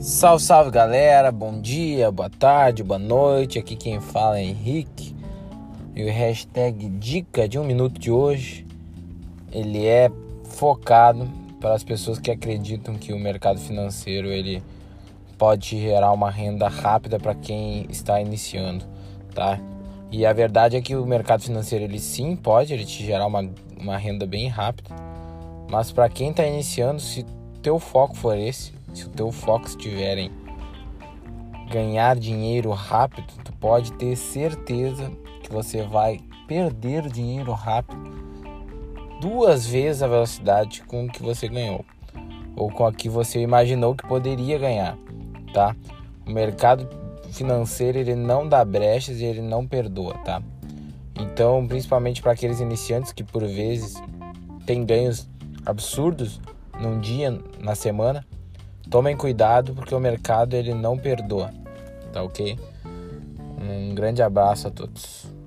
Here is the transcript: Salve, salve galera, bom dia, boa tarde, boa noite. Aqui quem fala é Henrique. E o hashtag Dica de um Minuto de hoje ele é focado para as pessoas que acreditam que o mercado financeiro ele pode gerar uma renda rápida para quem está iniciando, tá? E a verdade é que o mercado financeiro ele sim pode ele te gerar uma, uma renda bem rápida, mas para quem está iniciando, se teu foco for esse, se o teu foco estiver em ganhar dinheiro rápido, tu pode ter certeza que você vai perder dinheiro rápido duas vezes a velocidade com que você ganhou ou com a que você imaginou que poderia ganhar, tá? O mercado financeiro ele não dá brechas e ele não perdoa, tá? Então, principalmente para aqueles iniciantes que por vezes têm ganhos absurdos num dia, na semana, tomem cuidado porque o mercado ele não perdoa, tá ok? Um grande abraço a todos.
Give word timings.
Salve, 0.00 0.44
salve 0.44 0.70
galera, 0.70 1.32
bom 1.32 1.60
dia, 1.60 2.08
boa 2.12 2.30
tarde, 2.30 2.84
boa 2.84 3.00
noite. 3.00 3.58
Aqui 3.58 3.74
quem 3.74 4.00
fala 4.00 4.38
é 4.38 4.44
Henrique. 4.44 5.12
E 5.92 6.04
o 6.04 6.12
hashtag 6.12 6.88
Dica 6.88 7.48
de 7.48 7.58
um 7.58 7.64
Minuto 7.64 7.98
de 7.98 8.08
hoje 8.08 8.64
ele 9.50 9.84
é 9.84 10.08
focado 10.44 11.28
para 11.60 11.74
as 11.74 11.82
pessoas 11.82 12.20
que 12.20 12.30
acreditam 12.30 12.94
que 12.94 13.12
o 13.12 13.18
mercado 13.18 13.58
financeiro 13.58 14.28
ele 14.28 14.62
pode 15.36 15.80
gerar 15.80 16.12
uma 16.12 16.30
renda 16.30 16.68
rápida 16.68 17.18
para 17.18 17.34
quem 17.34 17.84
está 17.90 18.20
iniciando, 18.20 18.84
tá? 19.34 19.58
E 20.12 20.24
a 20.24 20.32
verdade 20.32 20.76
é 20.76 20.80
que 20.80 20.94
o 20.94 21.04
mercado 21.04 21.42
financeiro 21.42 21.84
ele 21.84 21.98
sim 21.98 22.36
pode 22.36 22.72
ele 22.72 22.84
te 22.84 23.04
gerar 23.04 23.26
uma, 23.26 23.50
uma 23.76 23.96
renda 23.96 24.24
bem 24.26 24.46
rápida, 24.46 24.90
mas 25.68 25.90
para 25.90 26.08
quem 26.08 26.30
está 26.30 26.46
iniciando, 26.46 27.00
se 27.00 27.26
teu 27.60 27.80
foco 27.80 28.14
for 28.14 28.38
esse, 28.38 28.77
se 28.92 29.06
o 29.06 29.08
teu 29.10 29.30
foco 29.30 29.66
estiver 29.66 30.18
em 30.18 30.32
ganhar 31.70 32.16
dinheiro 32.16 32.70
rápido, 32.70 33.26
tu 33.44 33.52
pode 33.54 33.92
ter 33.92 34.16
certeza 34.16 35.10
que 35.42 35.52
você 35.52 35.82
vai 35.82 36.20
perder 36.46 37.10
dinheiro 37.10 37.52
rápido 37.52 38.18
duas 39.20 39.66
vezes 39.66 40.02
a 40.02 40.08
velocidade 40.08 40.82
com 40.82 41.08
que 41.08 41.22
você 41.22 41.48
ganhou 41.48 41.84
ou 42.56 42.70
com 42.70 42.86
a 42.86 42.92
que 42.92 43.08
você 43.08 43.40
imaginou 43.40 43.94
que 43.94 44.06
poderia 44.06 44.58
ganhar, 44.58 44.96
tá? 45.52 45.76
O 46.26 46.30
mercado 46.30 46.88
financeiro 47.30 47.98
ele 47.98 48.14
não 48.14 48.48
dá 48.48 48.64
brechas 48.64 49.20
e 49.20 49.24
ele 49.24 49.42
não 49.42 49.66
perdoa, 49.66 50.14
tá? 50.24 50.42
Então, 51.14 51.66
principalmente 51.66 52.22
para 52.22 52.32
aqueles 52.32 52.60
iniciantes 52.60 53.12
que 53.12 53.22
por 53.22 53.44
vezes 53.44 53.94
têm 54.66 54.84
ganhos 54.84 55.28
absurdos 55.64 56.40
num 56.80 56.98
dia, 57.00 57.38
na 57.60 57.74
semana, 57.74 58.26
tomem 58.90 59.16
cuidado 59.16 59.74
porque 59.74 59.94
o 59.94 60.00
mercado 60.00 60.54
ele 60.54 60.74
não 60.74 60.96
perdoa, 60.96 61.52
tá 62.12 62.22
ok? 62.22 62.58
Um 63.60 63.94
grande 63.94 64.22
abraço 64.22 64.68
a 64.68 64.70
todos. 64.70 65.37